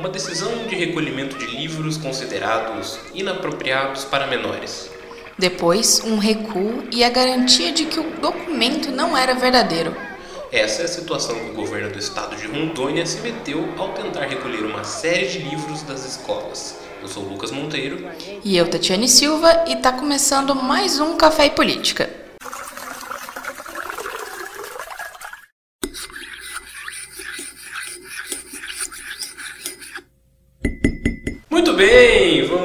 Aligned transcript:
uma 0.00 0.08
decisão 0.08 0.66
de 0.66 0.74
recolhimento 0.74 1.36
de 1.36 1.46
livros 1.46 1.98
considerados 1.98 2.98
inapropriados 3.14 4.02
para 4.02 4.26
menores. 4.26 4.90
Depois, 5.38 6.00
um 6.04 6.16
recuo 6.16 6.84
e 6.90 7.04
a 7.04 7.10
garantia 7.10 7.70
de 7.70 7.84
que 7.84 8.00
o 8.00 8.10
documento 8.18 8.90
não 8.90 9.16
era 9.16 9.34
verdadeiro. 9.34 9.94
Essa 10.50 10.82
é 10.82 10.84
a 10.86 10.88
situação 10.88 11.38
que 11.38 11.50
o 11.50 11.54
governo 11.54 11.90
do 11.90 11.98
estado 11.98 12.34
de 12.34 12.46
Rondônia 12.46 13.04
se 13.04 13.20
meteu 13.20 13.68
ao 13.76 13.90
tentar 13.90 14.24
recolher 14.24 14.64
uma 14.64 14.84
série 14.84 15.28
de 15.28 15.38
livros 15.38 15.82
das 15.82 16.04
escolas. 16.04 16.76
Eu 17.02 17.08
sou 17.08 17.22
Lucas 17.22 17.50
Monteiro. 17.50 18.08
E 18.42 18.56
eu, 18.56 18.68
Tatiane 18.68 19.08
Silva, 19.08 19.64
e 19.68 19.74
está 19.74 19.92
começando 19.92 20.54
mais 20.54 20.98
um 20.98 21.16
Café 21.16 21.46
e 21.46 21.50
Política. 21.50 22.19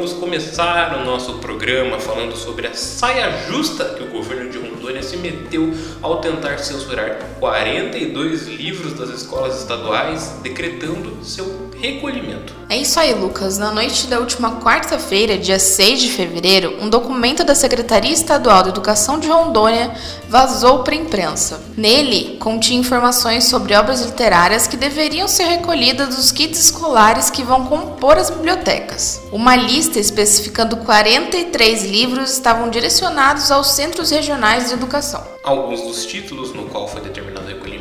Vamos 0.06 0.20
começar 0.20 1.00
o 1.00 1.04
nosso 1.04 1.40
programa 1.40 2.00
falando 2.00 2.36
sobre 2.36 2.68
a 2.68 2.76
saia 2.76 3.32
justa 3.48 3.86
que 3.96 4.04
o 4.04 4.12
governo 4.12 4.52
de 4.52 4.60
Rondônia 4.60 5.02
se 5.02 5.18
meteu 5.18 5.74
ao 6.00 6.22
tentar 6.22 6.60
censurar 6.60 7.18
42 7.40 8.48
livros 8.48 8.94
das 8.94 9.10
escolas 9.10 9.60
estaduais, 9.60 10.38
decretando 10.44 11.26
seu 11.26 11.65
recolhimento. 11.80 12.54
É 12.68 12.78
isso 12.78 13.00
aí, 13.00 13.14
Lucas. 13.14 13.58
Na 13.58 13.72
noite 13.72 14.08
da 14.08 14.20
última 14.20 14.60
quarta-feira, 14.60 15.38
dia 15.38 15.60
6 15.60 16.02
de 16.02 16.10
fevereiro, 16.10 16.78
um 16.82 16.90
documento 16.90 17.44
da 17.44 17.54
Secretaria 17.54 18.12
Estadual 18.12 18.64
de 18.64 18.70
Educação 18.70 19.20
de 19.20 19.28
Rondônia 19.28 19.94
vazou 20.28 20.80
para 20.80 20.96
a 20.96 20.98
imprensa. 20.98 21.62
Nele, 21.78 22.38
continha 22.40 22.80
informações 22.80 23.46
sobre 23.46 23.76
obras 23.76 24.02
literárias 24.02 24.68
que 24.68 24.78
deveriam 24.78 25.28
ser 25.28 25.44
recolhidas 25.44 26.16
dos 26.16 26.32
kits 26.32 26.60
escolares 26.60 27.30
que 27.30 27.44
vão 27.44 27.66
compor 27.66 28.18
as 28.18 28.30
bibliotecas. 28.30 29.22
Uma 29.32 29.56
lista 29.56 30.00
especificando 30.00 30.78
43 30.78 31.84
livros 31.86 32.32
estavam 32.32 32.70
direcionados 32.70 33.52
aos 33.52 33.72
centros 33.72 34.10
regionais 34.10 34.70
de 34.70 34.74
educação. 34.74 35.24
Alguns 35.44 35.82
dos 35.82 36.06
títulos 36.06 36.54
no 36.54 36.64
qual 36.64 36.88
foi 36.88 37.02
determinado 37.02 37.35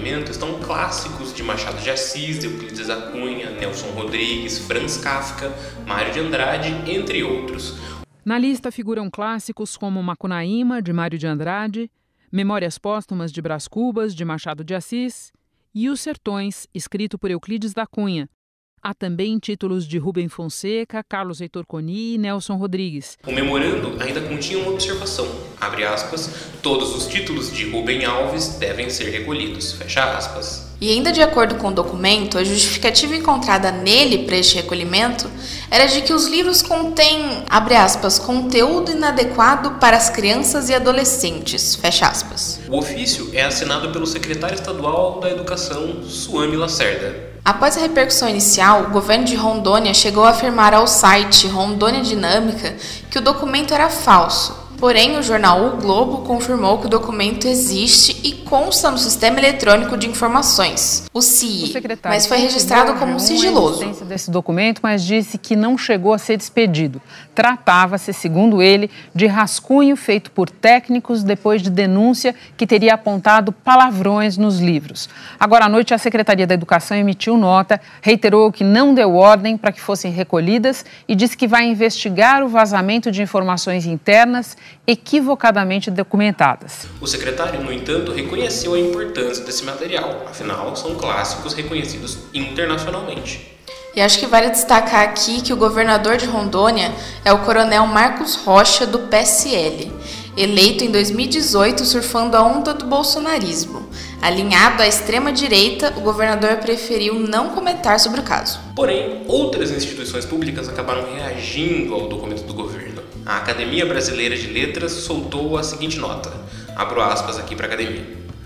o 0.05 0.07
recolhimento 0.07 0.31
estão 0.31 0.61
clássicos 0.61 1.33
de 1.33 1.43
Machado 1.43 1.81
de 1.81 1.89
Assis, 1.89 2.45
Euclides 2.45 2.89
da 2.89 3.11
Cunha, 3.11 3.51
Nelson 3.53 3.87
Rodrigues, 3.93 4.59
Franz 4.59 4.99
Kafka, 4.99 5.51
Mário 5.87 6.13
de 6.13 6.21
Andrade, 6.21 6.69
entre 6.91 7.25
outros. 7.25 7.79
Na 8.23 8.39
lista 8.39 8.71
figuram 8.71 9.11
clássicos 9.11 9.79
como 9.79 10.03
Macunaíma, 10.03 10.83
de 10.83 10.93
Mário 10.93 11.19
de 11.19 11.27
Andrade, 11.27 11.91
Memórias 12.31 12.77
Póstumas 12.77 13.33
de 13.33 13.41
Brás 13.41 13.67
Cubas, 13.67 14.15
de 14.15 14.27
Machado 14.27 14.63
de 14.63 14.75
Assis, 14.75 15.33
e 15.75 15.89
Os 15.89 16.03
Sertões, 16.03 16.67
escrito 16.75 17.19
por 17.19 17.31
Euclides 17.31 17.73
da 17.73 17.87
Cunha, 17.87 18.29
Há 18.87 18.93
também 18.93 19.39
títulos 19.39 19.89
de 19.89 19.97
Rubem 19.97 20.29
Fonseca, 20.29 21.03
Carlos 21.03 21.41
Heitor 21.41 21.65
Coni 21.65 22.17
e 22.17 22.19
Nelson 22.19 22.57
Rodrigues. 22.57 23.17
O 23.27 23.33
memorando 23.33 23.97
ainda 23.99 24.21
continha 24.21 24.59
uma 24.59 24.73
observação, 24.73 25.27
abre 25.65 25.85
aspas, 25.85 26.31
todos 26.63 26.95
os 26.95 27.07
títulos 27.07 27.53
de 27.53 27.69
Rubem 27.71 28.05
Alves 28.05 28.57
devem 28.59 28.89
ser 28.91 29.11
recolhidos, 29.11 29.73
fecha 29.73 30.03
aspas. 30.17 30.65
E 30.81 30.91
ainda 30.91 31.13
de 31.13 31.23
acordo 31.23 31.55
com 31.55 31.69
o 31.69 31.73
documento, 31.73 32.37
a 32.37 32.45
justificativa 32.45 33.15
encontrada 33.15 33.71
nele 33.71 34.25
para 34.25 34.37
este 34.37 34.57
recolhimento 34.57 35.31
era 35.71 35.87
de 35.87 36.03
que 36.03 36.13
os 36.13 36.27
livros 36.27 36.63
contêm, 36.63 37.45
abre 37.49 37.75
aspas, 37.75 38.19
conteúdo 38.19 38.91
inadequado 38.91 39.79
para 39.81 39.97
as 39.97 40.11
crianças 40.11 40.69
e 40.69 40.75
adolescentes, 40.75 41.75
fecha 41.75 42.07
aspas. 42.07 42.61
O 42.69 42.79
ofício 42.79 43.31
é 43.33 43.45
assinado 43.45 43.91
pelo 43.91 44.07
secretário 44.07 44.55
estadual 44.55 45.21
da 45.21 45.31
Educação, 45.31 46.03
Suami 46.05 46.57
Lacerda. 46.57 47.33
Após 47.45 47.77
a 47.77 47.81
repercussão 47.81 48.29
inicial, 48.29 48.85
o 48.85 48.91
governo 48.91 49.25
de 49.25 49.37
Rondônia 49.37 49.93
chegou 49.93 50.25
a 50.25 50.31
afirmar 50.31 50.73
ao 50.75 50.87
site 50.87 51.47
Rondônia 51.47 52.03
Dinâmica 52.03 52.75
que 53.11 53.19
o 53.19 53.23
documento 53.23 53.73
era 53.75 53.91
falso 53.91 54.64
Porém, 54.79 55.17
o 55.19 55.23
jornal 55.23 55.67
O 55.67 55.77
Globo 55.77 56.19
confirmou 56.19 56.79
que 56.79 56.87
o 56.87 56.89
documento 56.89 57.47
existe 57.47 58.21
e 58.23 58.33
consta 58.33 58.91
no 58.91 58.99
Sistema 58.99 59.39
Eletrônico 59.39 59.97
de 59.97 60.09
Informações, 60.09 61.05
o 61.13 61.23
CIE, 61.23 61.73
mas 62.05 62.27
foi 62.27 62.39
registrado 62.39 62.95
como 62.95 63.19
sigiloso. 63.19 63.85
desse 64.05 64.31
documento, 64.31 64.81
mas 64.83 65.03
disse 65.03 65.39
que 65.39 65.57
não 65.57 65.77
chegou 65.77 66.13
a 66.13 66.19
ser 66.19 66.37
despedido. 66.37 67.01
Tratava-se, 67.35 68.13
segundo 68.13 68.63
ele, 68.63 68.91
de 69.15 69.27
rascunho 69.27 69.97
feito 69.97 70.31
por 70.31 70.51
técnicos 70.51 71.25
depois 71.25 71.63
de 71.63 71.71
denúncia 71.71 72.35
que 72.57 72.67
teria 72.67 72.95
apontado 72.95 73.53
palavrões 73.53 74.37
nos 74.37 74.61
livros. 74.61 75.09
Agora 75.39 75.65
à 75.65 75.69
noite, 75.69 75.95
a 75.95 75.99
Secretaria 75.99 76.47
da 76.47 76.55
Educação 76.55 76.97
emitiu 76.97 77.37
nota, 77.37 77.81
reiterou 78.01 78.53
que 78.53 78.63
não 78.63 78.95
deu 78.95 79.15
ordem 79.15 79.57
para 79.57 79.73
que 79.73 79.81
fossem 79.81 80.13
recolhidas 80.13 80.85
e 81.09 81.15
disse 81.15 81.37
que 81.37 81.49
vai 81.49 81.65
investigar 81.67 82.43
o 82.45 82.49
vazamento 82.49 83.11
de 83.11 83.23
informações 83.23 83.87
internas 83.87 84.57
equivocadamente 84.87 85.91
documentadas. 85.91 86.87
O 87.01 87.07
secretário, 87.07 87.63
no 87.63 87.73
entanto, 87.73 88.13
reconheceu 88.13 88.75
a 88.75 88.79
importância 88.79 89.45
desse 89.45 89.65
material, 89.65 90.25
afinal, 90.29 90.75
são 90.77 90.95
clássicos 90.95 91.55
reconhecidos 91.55 92.19
internacionalmente. 92.35 93.55
E 93.97 94.01
acho 94.01 94.19
que 94.19 94.27
vale 94.27 94.51
destacar 94.51 95.05
aqui 95.05 95.41
que 95.41 95.53
o 95.53 95.57
governador 95.57 96.17
de 96.17 96.27
Rondônia 96.27 96.93
é 97.25 97.33
o 97.33 97.39
coronel 97.45 97.87
Marcos 97.87 98.35
Rocha, 98.35 98.85
do 98.85 98.99
PSL, 98.99 99.93
eleito 100.37 100.83
em 100.83 100.91
2018 100.91 101.85
surfando 101.85 102.37
a 102.37 102.43
onda 102.43 102.75
do 102.75 102.87
bolsonarismo. 102.87 103.89
Alinhado 104.21 104.83
à 104.83 104.89
extrema-direita, 104.89 105.95
o 105.97 106.01
governador 106.01 106.57
preferiu 106.57 107.15
não 107.21 107.51
comentar 107.51 108.01
sobre 108.01 108.21
o 108.21 108.25
caso. 108.25 108.59
Porém, 108.75 109.23
outras 109.29 109.71
instituições 109.71 110.25
públicas 110.25 110.69
acabaram 110.69 111.15
reagindo 111.15 111.95
ao 111.95 112.09
documento 112.09 112.43
do 112.43 112.55
governo 112.55 112.94
a 113.27 113.39
Academia 113.39 113.87
Brasileira 113.87 114.37
de 114.37 114.49
Letras 114.49 114.93
soltou 114.93 115.57
a 115.57 115.63
seguinte 115.63 115.99
nota. 115.99 116.31
Abro 116.77 117.01
aspas 117.01 117.39
aqui 117.39 117.57
para 117.57 117.65
a 117.65 117.69
academia. 117.69 118.05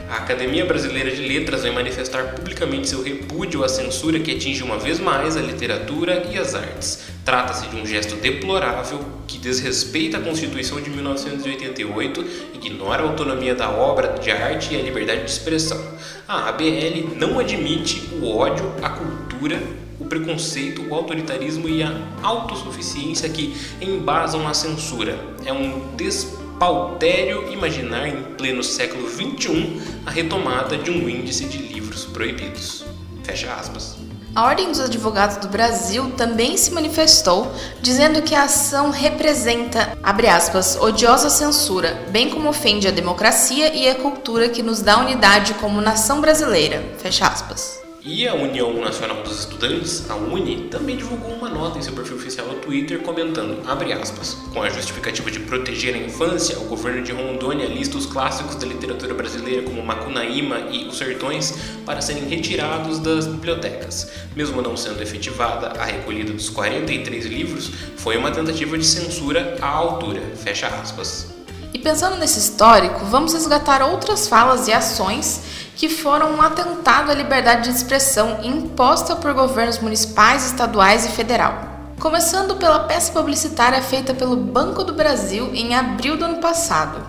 A 0.08 0.18
Academia 0.18 0.64
Brasileira 0.64 1.10
de 1.10 1.20
Letras 1.20 1.62
vai 1.62 1.72
manifestar 1.72 2.32
publicamente 2.32 2.88
seu 2.88 3.02
repúdio 3.02 3.64
à 3.64 3.68
censura 3.68 4.20
que 4.20 4.30
atinge 4.30 4.62
uma 4.62 4.78
vez 4.78 5.00
mais 5.00 5.36
a 5.36 5.40
literatura 5.40 6.28
e 6.30 6.38
as 6.38 6.54
artes. 6.54 7.00
Trata-se 7.24 7.66
de 7.66 7.76
um 7.76 7.84
gesto 7.84 8.14
deplorável 8.16 9.00
que 9.26 9.36
desrespeita 9.36 10.18
a 10.18 10.20
Constituição 10.20 10.80
de 10.80 10.90
1988, 10.90 12.24
ignora 12.54 13.02
a 13.02 13.06
autonomia 13.06 13.56
da 13.56 13.68
obra 13.70 14.16
de 14.18 14.30
arte 14.30 14.74
e 14.74 14.78
a 14.78 14.82
liberdade 14.82 15.24
de 15.24 15.30
expressão. 15.30 15.78
A 16.26 16.48
ABL 16.48 17.16
não 17.16 17.38
admite 17.38 18.08
o 18.14 18.34
ódio 18.34 18.72
à 18.80 18.90
cultura 18.90 19.60
preconceito, 20.08 20.82
o 20.88 20.94
autoritarismo 20.94 21.68
e 21.68 21.82
a 21.82 21.94
autossuficiência 22.22 23.28
que 23.28 23.56
embasam 23.80 24.46
a 24.48 24.54
censura. 24.54 25.18
É 25.44 25.52
um 25.52 25.94
despautério 25.96 27.52
imaginar 27.52 28.08
em 28.08 28.22
pleno 28.36 28.62
século 28.62 29.08
XXI 29.08 29.80
a 30.06 30.10
retomada 30.10 30.76
de 30.76 30.90
um 30.90 31.08
índice 31.08 31.44
de 31.44 31.58
livros 31.58 32.04
proibidos. 32.04 32.84
Fecha 33.22 33.52
aspas. 33.52 33.96
A 34.34 34.44
Ordem 34.44 34.68
dos 34.68 34.78
Advogados 34.78 35.38
do 35.38 35.48
Brasil 35.48 36.12
também 36.12 36.56
se 36.56 36.70
manifestou, 36.70 37.52
dizendo 37.80 38.22
que 38.22 38.34
a 38.34 38.44
ação 38.44 38.90
representa, 38.90 39.98
abre 40.02 40.28
aspas, 40.28 40.76
odiosa 40.80 41.28
censura, 41.28 42.06
bem 42.10 42.30
como 42.30 42.48
ofende 42.48 42.86
a 42.86 42.92
democracia 42.92 43.74
e 43.74 43.88
a 43.88 43.96
cultura 43.96 44.48
que 44.48 44.62
nos 44.62 44.80
dá 44.80 44.98
unidade 44.98 45.54
como 45.54 45.80
nação 45.80 46.20
brasileira, 46.20 46.82
fecha 46.98 47.26
aspas. 47.26 47.87
E 48.10 48.26
a 48.26 48.34
União 48.34 48.72
Nacional 48.80 49.22
dos 49.22 49.40
Estudantes, 49.40 50.10
a 50.10 50.16
UNE, 50.16 50.68
também 50.70 50.96
divulgou 50.96 51.30
uma 51.34 51.50
nota 51.50 51.78
em 51.78 51.82
seu 51.82 51.92
perfil 51.92 52.16
oficial 52.16 52.46
no 52.46 52.54
Twitter 52.54 53.00
comentando, 53.02 53.60
aspas, 54.00 54.32
com 54.50 54.62
a 54.62 54.70
justificativa 54.70 55.30
de 55.30 55.40
proteger 55.40 55.94
a 55.94 55.98
infância, 55.98 56.58
o 56.58 56.64
governo 56.64 57.02
de 57.02 57.12
Rondônia 57.12 57.66
lista 57.66 57.98
os 57.98 58.06
clássicos 58.06 58.54
da 58.54 58.66
literatura 58.66 59.12
brasileira 59.12 59.60
como 59.60 59.84
Macunaíma 59.84 60.68
e 60.70 60.88
Os 60.88 60.96
Sertões 60.96 61.54
para 61.84 62.00
serem 62.00 62.24
retirados 62.24 62.98
das 62.98 63.26
bibliotecas. 63.26 64.10
Mesmo 64.34 64.62
não 64.62 64.74
sendo 64.74 65.02
efetivada 65.02 65.78
a 65.78 65.84
recolhida 65.84 66.32
dos 66.32 66.48
43 66.48 67.26
livros, 67.26 67.70
foi 67.98 68.16
uma 68.16 68.30
tentativa 68.30 68.78
de 68.78 68.86
censura 68.86 69.58
à 69.60 69.68
altura, 69.68 70.22
fecha 70.34 70.66
aspas. 70.66 71.37
E 71.72 71.78
pensando 71.78 72.16
nesse 72.16 72.38
histórico, 72.38 73.04
vamos 73.04 73.34
resgatar 73.34 73.82
outras 73.82 74.26
falas 74.26 74.68
e 74.68 74.72
ações 74.72 75.42
que 75.76 75.88
foram 75.88 76.32
um 76.32 76.42
atentado 76.42 77.10
à 77.10 77.14
liberdade 77.14 77.70
de 77.70 77.76
expressão 77.76 78.40
imposta 78.42 79.14
por 79.14 79.32
governos 79.32 79.78
municipais, 79.78 80.46
estaduais 80.46 81.06
e 81.06 81.10
federal. 81.10 81.54
Começando 82.00 82.56
pela 82.56 82.80
peça 82.80 83.12
publicitária 83.12 83.82
feita 83.82 84.14
pelo 84.14 84.36
Banco 84.36 84.82
do 84.82 84.92
Brasil 84.92 85.50
em 85.54 85.74
abril 85.74 86.16
do 86.16 86.24
ano 86.24 86.38
passado. 86.38 87.00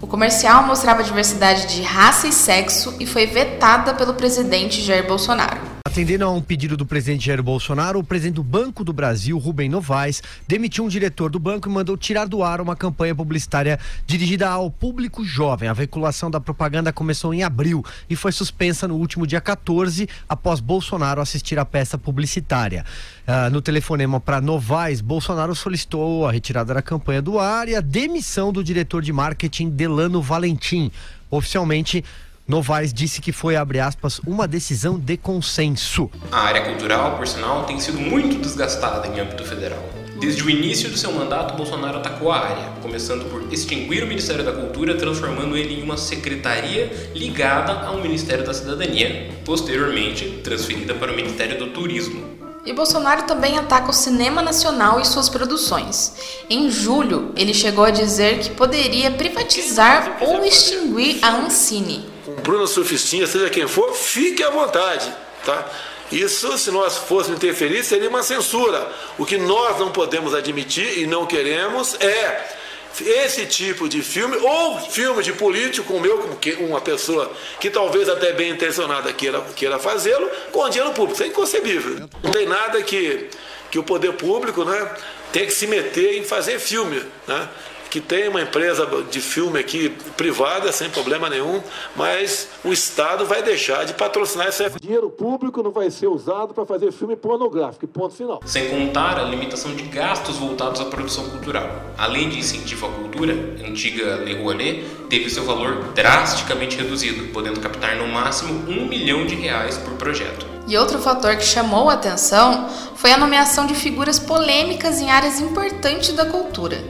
O 0.00 0.06
comercial 0.06 0.64
mostrava 0.64 1.02
diversidade 1.02 1.66
de 1.66 1.82
raça 1.82 2.28
e 2.28 2.32
sexo 2.32 2.94
e 3.00 3.06
foi 3.06 3.26
vetada 3.26 3.94
pelo 3.94 4.14
presidente 4.14 4.82
Jair 4.82 5.06
Bolsonaro. 5.06 5.73
Atendendo 5.86 6.24
a 6.24 6.30
um 6.30 6.40
pedido 6.40 6.78
do 6.78 6.86
presidente 6.86 7.26
Jair 7.26 7.42
Bolsonaro, 7.42 7.98
o 7.98 8.02
presidente 8.02 8.36
do 8.36 8.42
Banco 8.42 8.82
do 8.82 8.90
Brasil, 8.90 9.36
Rubem 9.36 9.68
Novaes, 9.68 10.22
demitiu 10.48 10.82
um 10.82 10.88
diretor 10.88 11.30
do 11.30 11.38
banco 11.38 11.68
e 11.68 11.72
mandou 11.72 11.94
tirar 11.94 12.24
do 12.24 12.42
ar 12.42 12.58
uma 12.58 12.74
campanha 12.74 13.14
publicitária 13.14 13.78
dirigida 14.06 14.48
ao 14.48 14.70
público 14.70 15.22
jovem. 15.22 15.68
A 15.68 15.74
veiculação 15.74 16.30
da 16.30 16.40
propaganda 16.40 16.90
começou 16.90 17.34
em 17.34 17.42
abril 17.42 17.84
e 18.08 18.16
foi 18.16 18.32
suspensa 18.32 18.88
no 18.88 18.96
último 18.96 19.26
dia 19.26 19.42
14, 19.42 20.08
após 20.26 20.58
Bolsonaro 20.58 21.20
assistir 21.20 21.58
à 21.58 21.66
peça 21.66 21.98
publicitária. 21.98 22.82
Uh, 23.28 23.50
no 23.52 23.60
telefonema 23.60 24.18
para 24.18 24.40
Novaes, 24.40 25.02
Bolsonaro 25.02 25.54
solicitou 25.54 26.26
a 26.26 26.32
retirada 26.32 26.72
da 26.72 26.80
campanha 26.80 27.20
do 27.20 27.38
ar 27.38 27.68
e 27.68 27.76
a 27.76 27.82
demissão 27.82 28.54
do 28.54 28.64
diretor 28.64 29.02
de 29.02 29.12
marketing 29.12 29.68
Delano 29.68 30.22
Valentim. 30.22 30.90
Oficialmente, 31.30 32.02
Novaes 32.46 32.92
disse 32.92 33.22
que 33.22 33.32
foi, 33.32 33.56
abre 33.56 33.80
aspas, 33.80 34.20
uma 34.26 34.46
decisão 34.46 34.98
de 34.98 35.16
consenso. 35.16 36.10
A 36.30 36.40
área 36.40 36.62
cultural, 36.62 37.16
por 37.16 37.26
sinal, 37.26 37.64
tem 37.64 37.80
sido 37.80 37.98
muito 37.98 38.36
desgastada 38.36 39.08
em 39.08 39.18
âmbito 39.18 39.42
federal. 39.44 39.82
Desde 40.20 40.42
o 40.42 40.50
início 40.50 40.90
do 40.90 40.98
seu 40.98 41.10
mandato, 41.10 41.56
Bolsonaro 41.56 41.98
atacou 41.98 42.30
a 42.30 42.38
área, 42.38 42.68
começando 42.82 43.24
por 43.30 43.50
extinguir 43.50 44.04
o 44.04 44.06
Ministério 44.06 44.44
da 44.44 44.52
Cultura, 44.52 44.94
transformando 44.94 45.56
ele 45.56 45.80
em 45.80 45.82
uma 45.82 45.96
secretaria 45.96 47.10
ligada 47.14 47.86
ao 47.86 48.02
Ministério 48.02 48.44
da 48.44 48.52
Cidadania, 48.52 49.30
posteriormente 49.42 50.40
transferida 50.44 50.92
para 50.94 51.12
o 51.12 51.16
Ministério 51.16 51.58
do 51.58 51.68
Turismo. 51.68 52.22
E 52.66 52.74
Bolsonaro 52.74 53.22
também 53.22 53.58
ataca 53.58 53.90
o 53.90 53.94
cinema 53.94 54.42
nacional 54.42 55.00
e 55.00 55.06
suas 55.06 55.30
produções. 55.30 56.14
Em 56.48 56.70
julho, 56.70 57.32
ele 57.36 57.54
chegou 57.54 57.84
a 57.84 57.90
dizer 57.90 58.38
que 58.40 58.50
poderia 58.50 59.10
privatizar 59.10 60.18
ou 60.20 60.44
extinguir 60.44 61.18
a 61.22 61.36
Ancine, 61.36 62.13
Bruna 62.42 62.66
Surfistinha, 62.66 63.26
seja 63.26 63.50
quem 63.50 63.66
for, 63.66 63.94
fique 63.94 64.42
à 64.42 64.50
vontade, 64.50 65.12
tá? 65.44 65.68
Isso, 66.12 66.56
se 66.58 66.70
nós 66.70 66.96
fôssemos 66.96 67.38
interferir, 67.38 67.82
seria 67.82 68.08
uma 68.08 68.22
censura. 68.22 68.90
O 69.18 69.24
que 69.24 69.36
nós 69.36 69.78
não 69.78 69.90
podemos 69.90 70.34
admitir 70.34 70.98
e 70.98 71.06
não 71.06 71.26
queremos 71.26 71.94
é 72.00 72.54
esse 73.00 73.46
tipo 73.46 73.88
de 73.88 74.02
filme, 74.02 74.36
ou 74.36 74.78
filme 74.78 75.22
de 75.22 75.32
político, 75.32 75.92
como 75.92 76.06
eu, 76.06 76.18
como 76.18 76.68
uma 76.68 76.80
pessoa 76.80 77.32
que 77.58 77.68
talvez 77.68 78.08
até 78.08 78.32
bem 78.32 78.50
intencionada 78.50 79.12
queira, 79.12 79.40
queira 79.56 79.78
fazê-lo, 79.78 80.30
com 80.52 80.68
dinheiro 80.68 80.92
público. 80.92 81.14
Isso 81.14 81.24
é 81.24 81.26
inconcebível. 81.26 82.08
Não 82.22 82.30
tem 82.30 82.46
nada 82.46 82.80
que, 82.82 83.28
que 83.70 83.78
o 83.78 83.82
poder 83.82 84.12
público 84.12 84.64
né, 84.64 84.90
tem 85.32 85.46
que 85.46 85.52
se 85.52 85.66
meter 85.66 86.18
em 86.18 86.24
fazer 86.24 86.60
filme. 86.60 87.02
Né? 87.26 87.48
Que 87.94 88.00
tem 88.00 88.26
uma 88.26 88.40
empresa 88.40 88.88
de 89.08 89.20
filme 89.20 89.56
aqui 89.56 89.88
privada, 90.16 90.72
sem 90.72 90.90
problema 90.90 91.30
nenhum, 91.30 91.62
mas 91.94 92.48
o 92.64 92.72
Estado 92.72 93.24
vai 93.24 93.40
deixar 93.40 93.84
de 93.84 93.94
patrocinar 93.94 94.48
esse 94.48 94.68
dinheiro 94.80 95.08
público 95.08 95.62
não 95.62 95.70
vai 95.70 95.88
ser 95.92 96.08
usado 96.08 96.52
para 96.52 96.66
fazer 96.66 96.90
filme 96.90 97.14
pornográfico, 97.14 97.86
ponto 97.86 98.12
final. 98.12 98.40
Sem 98.44 98.68
contar 98.68 99.16
a 99.20 99.22
limitação 99.22 99.76
de 99.76 99.84
gastos 99.84 100.38
voltados 100.38 100.80
à 100.80 100.86
produção 100.86 101.30
cultural. 101.30 101.70
Além 101.96 102.28
de 102.28 102.40
incentivo 102.40 102.86
à 102.86 102.90
cultura, 102.90 103.32
a 103.62 103.68
antiga 103.68 104.16
Lei 104.16 104.42
Rouanet 104.42 104.84
teve 105.08 105.30
seu 105.30 105.44
valor 105.44 105.92
drasticamente 105.94 106.76
reduzido, 106.76 107.32
podendo 107.32 107.60
captar 107.60 107.94
no 107.94 108.08
máximo 108.08 108.68
um 108.68 108.88
milhão 108.88 109.24
de 109.24 109.36
reais 109.36 109.78
por 109.78 109.92
projeto. 109.92 110.44
E 110.66 110.76
outro 110.76 110.98
fator 110.98 111.36
que 111.36 111.44
chamou 111.44 111.88
a 111.88 111.94
atenção 111.94 112.68
foi 112.96 113.12
a 113.12 113.18
nomeação 113.18 113.66
de 113.66 113.74
figuras 113.76 114.18
polêmicas 114.18 115.00
em 115.00 115.12
áreas 115.12 115.40
importantes 115.40 116.12
da 116.12 116.26
cultura. 116.26 116.82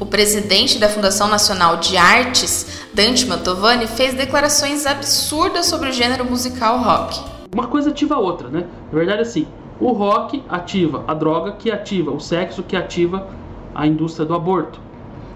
O 0.00 0.06
presidente 0.06 0.78
da 0.78 0.88
Fundação 0.88 1.28
Nacional 1.28 1.76
de 1.76 1.96
Artes, 1.96 2.82
Dante 2.92 3.26
Mantovani, 3.26 3.86
fez 3.86 4.14
declarações 4.14 4.86
absurdas 4.86 5.66
sobre 5.66 5.90
o 5.90 5.92
gênero 5.92 6.24
musical 6.24 6.78
rock. 6.78 7.20
Uma 7.52 7.66
coisa 7.66 7.90
ativa 7.90 8.14
a 8.14 8.18
outra, 8.18 8.48
né? 8.48 8.66
Na 8.90 8.98
verdade, 8.98 9.22
assim, 9.22 9.46
o 9.78 9.92
rock 9.92 10.42
ativa 10.48 11.04
a 11.06 11.14
droga, 11.14 11.52
que 11.52 11.70
ativa 11.70 12.10
o 12.10 12.18
sexo, 12.18 12.62
que 12.62 12.74
ativa 12.74 13.28
a 13.74 13.86
indústria 13.86 14.24
do 14.24 14.34
aborto. 14.34 14.80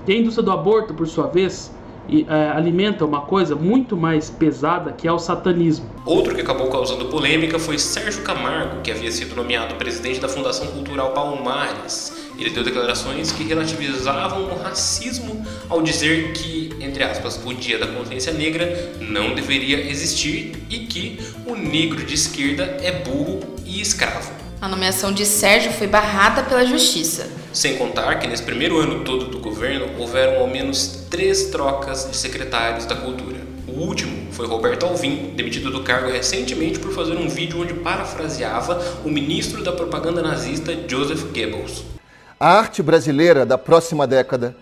E 0.07 0.13
a 0.13 0.17
indústria 0.17 0.45
do 0.45 0.51
aborto, 0.51 0.95
por 0.95 1.07
sua 1.07 1.27
vez, 1.27 1.71
e, 2.09 2.27
é, 2.29 2.51
alimenta 2.51 3.05
uma 3.05 3.23
coisa 3.23 3.55
muito 3.55 3.97
mais 3.97 4.31
pesada 4.31 4.93
que 4.93 5.07
é 5.07 5.13
o 5.13 5.19
satanismo. 5.19 5.87
Outro 6.05 6.35
que 6.35 6.41
acabou 6.41 6.69
causando 6.69 7.07
polêmica 7.07 7.59
foi 7.59 7.79
Sérgio 7.79 8.23
Camargo, 8.23 8.81
que 8.83 8.91
havia 8.91 9.11
sido 9.11 9.35
nomeado 9.35 9.75
presidente 9.75 10.21
da 10.21 10.29
Fundação 10.29 10.69
Cultural 10.69 11.13
Palmares. 11.13 12.16
Ele 12.39 12.51
deu 12.51 12.63
declarações 12.63 13.33
que 13.33 13.45
relativizavam 13.45 14.45
o 14.45 14.63
racismo 14.63 15.45
ao 15.69 15.83
dizer 15.83 16.33
que, 16.33 16.71
entre 16.81 17.03
aspas, 17.03 17.41
o 17.45 17.55
Dia 17.55 17.79
da 17.79 17.87
Consciência 17.87 18.33
Negra 18.33 18.93
não 19.01 19.35
deveria 19.35 19.91
existir 19.91 20.53
e 20.69 20.81
que 20.81 21.19
o 21.47 21.55
negro 21.55 22.05
de 22.05 22.15
esquerda 22.15 22.77
é 22.83 22.93
burro 22.93 23.41
e 23.65 23.81
escravo. 23.81 24.31
A 24.61 24.69
nomeação 24.69 25.13
de 25.13 25.25
Sérgio 25.25 25.73
foi 25.73 25.87
barrada 25.87 26.43
pela 26.43 26.65
Justiça. 26.65 27.31
Sem 27.53 27.77
contar 27.77 28.19
que 28.19 28.27
nesse 28.27 28.43
primeiro 28.43 28.79
ano 28.79 29.05
todo 29.05 29.27
do 29.27 29.39
governo 29.39 29.89
houveram 29.99 30.41
ao 30.41 30.47
menos 30.47 31.07
três 31.11 31.45
trocas 31.45 32.09
de 32.11 32.17
secretários 32.17 32.85
da 32.85 32.95
cultura. 32.95 33.39
O 33.67 33.81
último 33.81 34.33
foi 34.33 34.47
Roberto 34.47 34.87
Alvim, 34.87 35.33
demitido 35.35 35.71
do 35.71 35.83
cargo 35.83 36.11
recentemente 36.11 36.79
por 36.79 36.93
fazer 36.93 37.17
um 37.17 37.29
vídeo 37.29 37.61
onde 37.61 37.75
parafraseava 37.75 39.01
o 39.05 39.11
ministro 39.11 39.63
da 39.63 39.73
propaganda 39.73 40.23
nazista 40.23 40.75
Joseph 40.89 41.23
Goebbels. 41.25 41.96
A 42.39 42.51
arte 42.51 42.83
brasileira 42.83 43.47
da 43.47 43.57
próxima 43.57 44.07
década 44.07 44.55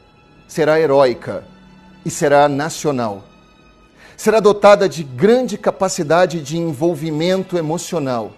será 0.46 0.78
heróica 0.78 1.44
e 2.06 2.10
será 2.10 2.48
nacional. 2.48 3.24
Será 4.16 4.38
dotada 4.38 4.88
de 4.88 5.02
grande 5.02 5.58
capacidade 5.58 6.40
de 6.40 6.56
envolvimento 6.56 7.58
emocional 7.58 8.30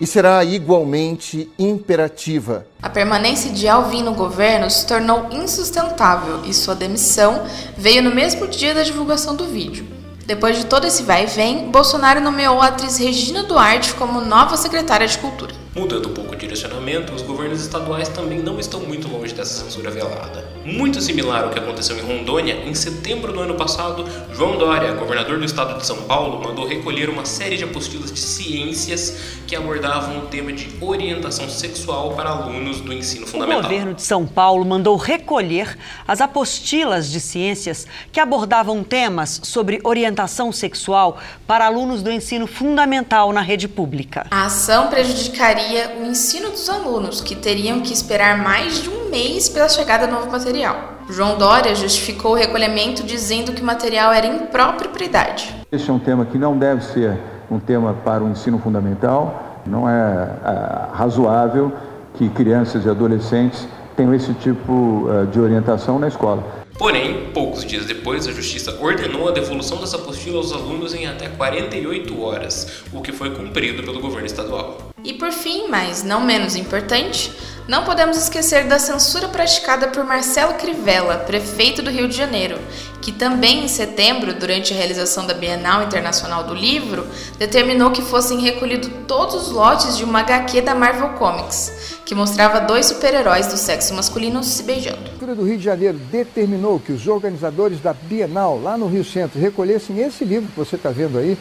e 0.00 0.06
será 0.08 0.42
igualmente 0.42 1.48
imperativa. 1.56 2.66
A 2.82 2.90
permanência 2.90 3.52
de 3.52 3.68
Alvin 3.68 4.02
no 4.02 4.14
governo 4.14 4.68
se 4.68 4.84
tornou 4.88 5.28
insustentável 5.30 6.44
e 6.44 6.52
sua 6.52 6.74
demissão 6.74 7.44
veio 7.76 8.02
no 8.02 8.12
mesmo 8.12 8.48
dia 8.48 8.74
da 8.74 8.82
divulgação 8.82 9.36
do 9.36 9.46
vídeo. 9.46 9.86
Depois 10.26 10.56
de 10.56 10.66
todo 10.66 10.84
esse 10.84 11.04
vai 11.04 11.24
e 11.24 11.26
vem, 11.26 11.70
Bolsonaro 11.70 12.20
nomeou 12.20 12.60
a 12.60 12.66
atriz 12.66 12.98
Regina 12.98 13.44
Duarte 13.44 13.94
como 13.94 14.20
nova 14.20 14.56
secretária 14.56 15.06
de 15.06 15.16
Cultura. 15.16 15.54
Mudando 15.76 16.08
um 16.08 16.12
pouco 16.12 16.34
direcionamento, 16.48 17.12
os 17.12 17.22
governos 17.22 17.60
estaduais 17.60 18.08
também 18.08 18.38
não 18.40 18.58
estão 18.58 18.80
muito 18.80 19.06
longe 19.06 19.34
dessa 19.34 19.64
censura 19.64 19.90
velada. 19.90 20.57
Muito 20.68 21.00
similar 21.00 21.44
ao 21.44 21.50
que 21.50 21.58
aconteceu 21.58 21.96
em 21.96 22.02
Rondônia, 22.02 22.62
em 22.66 22.74
setembro 22.74 23.32
do 23.32 23.40
ano 23.40 23.54
passado, 23.54 24.04
João 24.34 24.58
Dória, 24.58 24.92
governador 24.92 25.38
do 25.38 25.44
estado 25.44 25.78
de 25.78 25.86
São 25.86 26.02
Paulo, 26.02 26.44
mandou 26.44 26.66
recolher 26.66 27.08
uma 27.08 27.24
série 27.24 27.56
de 27.56 27.64
apostilas 27.64 28.12
de 28.12 28.20
ciências 28.20 29.38
que 29.46 29.56
abordavam 29.56 30.18
o 30.18 30.26
tema 30.26 30.52
de 30.52 30.68
orientação 30.78 31.48
sexual 31.48 32.12
para 32.12 32.28
alunos 32.28 32.82
do 32.82 32.92
ensino 32.92 33.26
fundamental. 33.26 33.60
O 33.60 33.62
governo 33.62 33.94
de 33.94 34.02
São 34.02 34.26
Paulo 34.26 34.62
mandou 34.62 34.94
recolher 34.96 35.78
as 36.06 36.20
apostilas 36.20 37.10
de 37.10 37.18
ciências 37.18 37.86
que 38.12 38.20
abordavam 38.20 38.84
temas 38.84 39.40
sobre 39.44 39.80
orientação 39.82 40.52
sexual 40.52 41.16
para 41.46 41.64
alunos 41.64 42.02
do 42.02 42.10
ensino 42.10 42.46
fundamental 42.46 43.32
na 43.32 43.40
rede 43.40 43.66
pública. 43.66 44.26
A 44.30 44.44
ação 44.44 44.88
prejudicaria 44.88 45.96
o 45.98 46.04
ensino 46.04 46.50
dos 46.50 46.68
alunos, 46.68 47.22
que 47.22 47.34
teriam 47.34 47.80
que 47.80 47.94
esperar 47.94 48.36
mais 48.36 48.82
de 48.82 48.90
um 48.90 49.07
mês 49.10 49.48
pela 49.48 49.68
chegada 49.68 50.06
do 50.06 50.12
novo 50.12 50.30
material. 50.30 50.94
João 51.10 51.38
Dória 51.38 51.74
justificou 51.74 52.32
o 52.32 52.34
recolhimento 52.34 53.02
dizendo 53.02 53.52
que 53.52 53.62
o 53.62 53.64
material 53.64 54.12
era 54.12 54.26
impróprio 54.26 54.90
para 54.90 55.02
a 55.02 55.06
idade. 55.06 55.54
Esse 55.72 55.88
é 55.88 55.92
um 55.92 55.98
tema 55.98 56.24
que 56.26 56.38
não 56.38 56.56
deve 56.56 56.84
ser 56.84 57.18
um 57.50 57.58
tema 57.58 57.94
para 58.04 58.22
o 58.22 58.28
ensino 58.28 58.58
fundamental, 58.58 59.62
não 59.66 59.88
é, 59.88 59.92
é 59.92 60.96
razoável 60.96 61.72
que 62.14 62.28
crianças 62.28 62.84
e 62.84 62.88
adolescentes 62.88 63.66
tenham 63.96 64.14
esse 64.14 64.32
tipo 64.34 64.72
uh, 64.72 65.26
de 65.26 65.40
orientação 65.40 65.98
na 65.98 66.08
escola. 66.08 66.44
Porém, 66.78 67.30
poucos 67.34 67.64
dias 67.64 67.86
depois, 67.86 68.28
a 68.28 68.32
Justiça 68.32 68.78
ordenou 68.80 69.28
a 69.28 69.32
devolução 69.32 69.78
dessa 69.78 69.96
apostila 69.96 70.36
aos 70.38 70.52
alunos 70.52 70.94
em 70.94 71.06
até 71.06 71.28
48 71.28 72.22
horas, 72.22 72.84
o 72.92 73.02
que 73.02 73.10
foi 73.10 73.30
cumprido 73.30 73.82
pelo 73.82 74.00
governo 74.00 74.26
estadual. 74.26 74.78
E 75.04 75.12
por 75.12 75.30
fim, 75.30 75.68
mas 75.68 76.02
não 76.02 76.20
menos 76.20 76.56
importante, 76.56 77.32
não 77.68 77.84
podemos 77.84 78.16
esquecer 78.16 78.66
da 78.66 78.78
censura 78.78 79.28
praticada 79.28 79.88
por 79.88 80.02
Marcelo 80.02 80.54
Crivella, 80.54 81.18
prefeito 81.18 81.82
do 81.82 81.90
Rio 81.90 82.08
de 82.08 82.16
Janeiro, 82.16 82.58
que 83.00 83.12
também 83.12 83.64
em 83.64 83.68
setembro, 83.68 84.34
durante 84.34 84.72
a 84.72 84.76
realização 84.76 85.26
da 85.26 85.34
Bienal 85.34 85.82
Internacional 85.82 86.44
do 86.44 86.54
Livro, 86.54 87.06
determinou 87.38 87.90
que 87.90 88.02
fossem 88.02 88.40
recolhidos 88.40 88.90
todos 89.06 89.34
os 89.34 89.50
lotes 89.50 89.96
de 89.96 90.02
uma 90.02 90.20
HQ 90.20 90.62
da 90.62 90.74
Marvel 90.74 91.10
Comics, 91.10 92.00
que 92.04 92.14
mostrava 92.14 92.60
dois 92.60 92.86
super-heróis 92.86 93.46
do 93.46 93.56
sexo 93.56 93.94
masculino 93.94 94.42
se 94.42 94.62
beijando. 94.62 94.96
A 94.96 95.02
Prefeitura 95.02 95.34
do 95.34 95.44
Rio 95.44 95.58
de 95.58 95.64
Janeiro 95.64 95.98
determinou 96.10 96.80
que 96.80 96.92
os 96.92 97.06
organizadores 97.06 97.80
da 97.80 97.92
Bienal, 97.92 98.60
lá 98.60 98.76
no 98.76 98.88
Rio 98.88 99.04
Centro, 99.04 99.38
recolhessem 99.38 100.00
esse 100.00 100.24
livro 100.24 100.48
que 100.48 100.56
você 100.56 100.76
está 100.76 100.88
vendo 100.88 101.18
aí, 101.18 101.36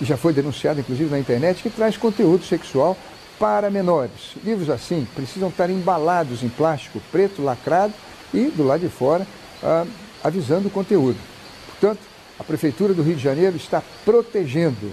que 0.00 0.04
já 0.06 0.16
foi 0.16 0.32
denunciado 0.32 0.80
inclusive 0.80 1.10
na 1.10 1.18
internet, 1.18 1.62
que 1.62 1.68
traz 1.68 1.94
conteúdo 1.94 2.42
sexual 2.42 2.96
para 3.38 3.68
menores. 3.68 4.34
Livros 4.42 4.70
assim 4.70 5.06
precisam 5.14 5.50
estar 5.50 5.68
embalados 5.68 6.42
em 6.42 6.48
plástico 6.48 7.02
preto 7.12 7.42
lacrado 7.42 7.92
e, 8.32 8.44
do 8.46 8.64
lado 8.64 8.80
de 8.80 8.88
fora, 8.88 9.26
ah, 9.62 9.84
avisando 10.24 10.68
o 10.68 10.70
conteúdo. 10.70 11.18
Portanto, 11.66 12.00
a 12.38 12.42
Prefeitura 12.42 12.94
do 12.94 13.02
Rio 13.02 13.14
de 13.14 13.22
Janeiro 13.22 13.56
está 13.56 13.82
protegendo 14.02 14.90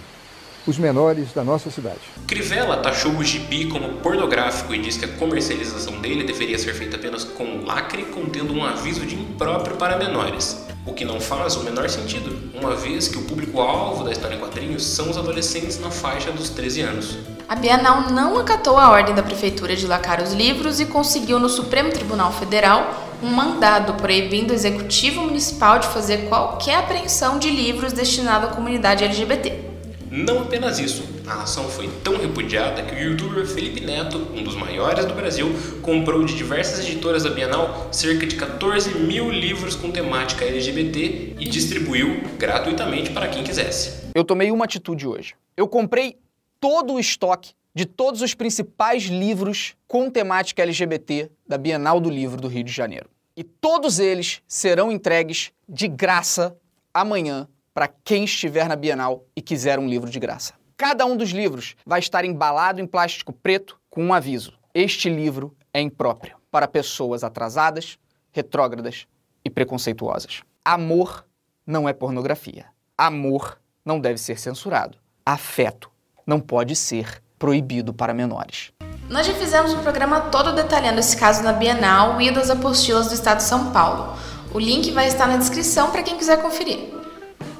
os 0.67 0.77
menores 0.77 1.31
da 1.31 1.41
nossa 1.41 1.71
cidade. 1.71 2.01
Crivella 2.27 2.75
taxou 2.75 3.13
o 3.13 3.23
gibi 3.23 3.69
como 3.69 3.99
pornográfico 3.99 4.75
e 4.75 4.79
diz 4.79 4.97
que 4.97 5.05
a 5.05 5.07
comercialização 5.07 6.01
dele 6.01 6.25
deveria 6.25 6.59
ser 6.59 6.73
feita 6.73 6.97
apenas 6.97 7.23
com 7.23 7.63
lacre 7.63 8.03
contendo 8.07 8.53
um 8.53 8.65
aviso 8.65 9.05
de 9.05 9.15
impróprio 9.15 9.77
para 9.77 9.97
menores. 9.97 10.67
O 10.87 10.93
que 10.93 11.03
não 11.03 11.19
faz 11.19 11.57
o 11.57 11.63
menor 11.63 11.89
sentido, 11.89 12.33
uma 12.55 12.73
vez 12.73 13.09
que 13.09 13.17
o 13.17 13.23
público-alvo 13.23 14.05
da 14.05 14.11
história 14.11 14.35
em 14.35 14.39
quadrinhos 14.39 14.85
são 14.85 15.09
os 15.09 15.17
adolescentes 15.17 15.77
na 15.77 15.91
faixa 15.91 16.31
dos 16.31 16.49
13 16.49 16.81
anos. 16.81 17.17
A 17.47 17.55
Bienal 17.55 18.09
não 18.09 18.37
acatou 18.39 18.77
a 18.77 18.89
ordem 18.89 19.13
da 19.13 19.21
prefeitura 19.21 19.75
de 19.75 19.85
lacrar 19.85 20.23
os 20.23 20.31
livros 20.31 20.79
e 20.79 20.85
conseguiu 20.85 21.39
no 21.39 21.49
Supremo 21.49 21.91
Tribunal 21.91 22.31
Federal 22.31 23.05
um 23.21 23.27
mandado 23.27 23.95
proibindo 23.95 24.51
o 24.51 24.53
executivo 24.53 25.23
municipal 25.23 25.77
de 25.77 25.87
fazer 25.87 26.29
qualquer 26.29 26.75
apreensão 26.75 27.37
de 27.37 27.49
livros 27.49 27.91
destinados 27.91 28.49
à 28.49 28.53
comunidade 28.53 29.03
LGBT. 29.03 29.66
Não 30.09 30.41
apenas 30.41 30.79
isso, 30.79 31.03
a 31.27 31.43
ação 31.43 31.67
foi 31.69 31.89
tão 32.01 32.17
repudiada 32.17 32.81
que 32.81 32.95
o 32.95 32.97
youtuber 32.97 33.45
Felipe 33.45 33.81
Neto, 33.81 34.17
um 34.33 34.41
dos 34.41 34.55
maiores 34.55 35.05
do 35.05 35.13
Brasil, 35.13 35.49
comprou 35.81 36.23
de 36.23 36.33
diversas 36.33 36.79
editoras 36.79 37.23
da 37.23 37.29
Bienal 37.29 37.89
cerca 37.91 38.25
de 38.25 38.37
14 38.37 38.97
mil 38.99 39.29
livros 39.29 39.75
com 39.75 39.91
temática 39.91 40.45
LGBT 40.45 41.35
e 41.37 41.45
distribuiu 41.45 42.21
gratuitamente 42.37 43.11
para 43.11 43.27
quem 43.27 43.43
quisesse. 43.43 44.07
Eu 44.15 44.23
tomei 44.23 44.49
uma 44.49 44.63
atitude 44.63 45.05
hoje. 45.05 45.35
Eu 45.57 45.67
comprei 45.67 46.17
todo 46.59 46.93
o 46.93 46.99
estoque 46.99 47.51
de 47.75 47.85
todos 47.85 48.21
os 48.21 48.33
principais 48.33 49.03
livros 49.03 49.75
com 49.87 50.09
temática 50.09 50.63
LGBT 50.63 51.29
da 51.45 51.57
Bienal 51.57 51.99
do 51.99 52.09
Livro 52.09 52.39
do 52.39 52.47
Rio 52.47 52.63
de 52.63 52.71
Janeiro. 52.71 53.09
E 53.35 53.43
todos 53.43 53.99
eles 53.99 54.41
serão 54.47 54.91
entregues 54.91 55.51
de 55.67 55.87
graça 55.87 56.57
amanhã 56.93 57.47
para 57.77 57.87
quem 58.03 58.23
estiver 58.23 58.67
na 58.67 58.75
Bienal 58.75 59.23
e 59.35 59.39
quiser 59.39 59.77
um 59.77 59.87
livro 59.87 60.09
de 60.09 60.19
graça. 60.19 60.55
Cada 60.75 61.05
um 61.05 61.15
dos 61.15 61.29
livros 61.29 61.75
vai 61.85 61.99
estar 61.99 62.25
embalado 62.25 62.81
em 62.81 62.87
plástico 62.87 63.31
preto 63.31 63.79
com 63.87 64.03
um 64.03 64.15
aviso: 64.15 64.53
Este 64.73 65.11
livro 65.11 65.55
é 65.71 65.79
impróprio 65.79 66.37
para 66.49 66.67
pessoas 66.67 67.23
atrasadas, 67.23 67.99
retrógradas 68.31 69.05
e 69.45 69.49
preconceituosas. 69.51 70.41
Amor 70.65 71.23
não 71.67 71.87
é 71.87 71.93
pornografia. 71.93 72.65
Amor 72.97 73.59
não 73.85 73.99
deve 73.99 74.17
ser 74.17 74.39
censurado. 74.39 74.97
Afeto 75.23 75.91
não 76.25 76.39
pode 76.39 76.75
ser 76.75 77.21
proibido 77.37 77.93
para 77.93 78.11
menores. 78.11 78.71
Nós 79.07 79.27
já 79.27 79.35
fizemos 79.35 79.71
um 79.75 79.83
programa 79.83 80.21
todo 80.31 80.55
detalhando 80.55 80.99
esse 80.99 81.15
caso 81.15 81.43
na 81.43 81.53
Bienal 81.53 82.19
e 82.19 82.31
das 82.31 82.49
apostilas 82.49 83.07
do 83.07 83.13
Estado 83.13 83.37
de 83.37 83.43
São 83.43 83.71
Paulo. 83.71 84.17
O 84.51 84.57
link 84.57 84.89
vai 84.93 85.07
estar 85.07 85.27
na 85.27 85.37
descrição 85.37 85.91
para 85.91 86.01
quem 86.01 86.17
quiser 86.17 86.41
conferir. 86.41 86.96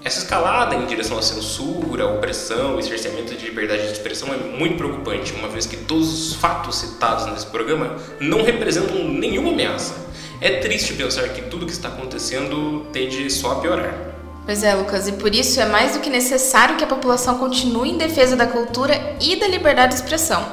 Essa 0.03 0.19
escalada 0.19 0.75
em 0.75 0.85
direção 0.85 1.17
à 1.17 1.21
censura, 1.21 2.07
opressão 2.07 2.79
e 2.79 2.83
cerceamento 2.83 3.35
de 3.35 3.45
liberdade 3.45 3.87
de 3.87 3.91
expressão 3.93 4.33
é 4.33 4.37
muito 4.37 4.77
preocupante, 4.77 5.33
uma 5.33 5.47
vez 5.47 5.65
que 5.65 5.75
todos 5.75 6.31
os 6.31 6.35
fatos 6.35 6.77
citados 6.77 7.25
nesse 7.25 7.47
programa 7.47 7.97
não 8.19 8.43
representam 8.43 8.95
nenhuma 9.09 9.49
ameaça. 9.49 9.95
É 10.39 10.59
triste 10.59 10.93
pensar 10.93 11.27
que 11.29 11.41
tudo 11.43 11.65
que 11.65 11.71
está 11.71 11.87
acontecendo 11.87 12.85
tende 12.93 13.29
só 13.29 13.53
a 13.53 13.55
piorar. 13.55 13.93
Pois 14.45 14.63
é, 14.63 14.73
Lucas, 14.75 15.07
e 15.07 15.13
por 15.13 15.35
isso 15.35 15.59
é 15.59 15.65
mais 15.65 15.93
do 15.93 15.99
que 15.99 16.09
necessário 16.09 16.77
que 16.77 16.83
a 16.83 16.87
população 16.87 17.37
continue 17.37 17.89
em 17.89 17.97
defesa 17.97 18.35
da 18.35 18.47
cultura 18.47 19.17
e 19.19 19.35
da 19.35 19.47
liberdade 19.47 19.95
de 19.95 20.01
expressão. 20.01 20.45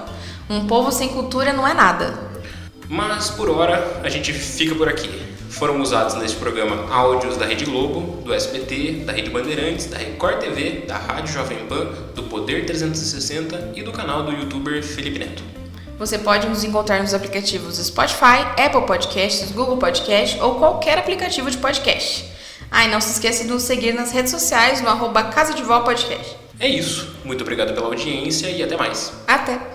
Um 0.50 0.66
povo 0.66 0.90
sem 0.90 1.10
cultura 1.10 1.52
não 1.52 1.68
é 1.68 1.74
nada. 1.74 2.33
Mas 2.88 3.30
por 3.30 3.48
hora 3.50 4.00
a 4.02 4.08
gente 4.08 4.32
fica 4.32 4.74
por 4.74 4.88
aqui. 4.88 5.10
Foram 5.50 5.80
usados 5.80 6.16
neste 6.16 6.36
programa 6.36 6.92
áudios 6.92 7.36
da 7.36 7.46
Rede 7.46 7.64
Globo, 7.64 8.22
do 8.22 8.34
SBT, 8.34 9.04
da 9.06 9.12
Rede 9.12 9.30
Bandeirantes, 9.30 9.86
da 9.86 9.96
Record 9.96 10.40
TV, 10.40 10.84
da 10.86 10.96
Rádio 10.96 11.32
Jovem 11.32 11.58
Pan, 11.66 11.86
do 12.14 12.24
Poder 12.24 12.66
360 12.66 13.72
e 13.76 13.82
do 13.82 13.92
canal 13.92 14.24
do 14.24 14.32
youtuber 14.32 14.82
Felipe 14.82 15.18
Neto. 15.20 15.44
Você 15.96 16.18
pode 16.18 16.48
nos 16.48 16.64
encontrar 16.64 17.00
nos 17.00 17.14
aplicativos 17.14 17.76
Spotify, 17.76 18.40
Apple 18.58 18.84
Podcasts, 18.84 19.52
Google 19.52 19.76
Podcast 19.76 20.40
ou 20.40 20.56
qualquer 20.56 20.98
aplicativo 20.98 21.48
de 21.48 21.58
podcast. 21.58 22.28
Ah, 22.70 22.84
e 22.84 22.88
não 22.88 23.00
se 23.00 23.12
esqueça 23.12 23.44
de 23.44 23.50
nos 23.50 23.62
seguir 23.62 23.92
nas 23.94 24.10
redes 24.10 24.32
sociais 24.32 24.80
no 24.80 24.88
arroba 24.88 25.22
Casa 25.24 25.54
de 25.54 25.62
Vó 25.62 25.80
Podcast. 25.80 26.36
É 26.58 26.68
isso. 26.68 27.14
Muito 27.24 27.42
obrigado 27.42 27.72
pela 27.72 27.86
audiência 27.86 28.48
e 28.48 28.62
até 28.62 28.76
mais. 28.76 29.12
Até! 29.28 29.73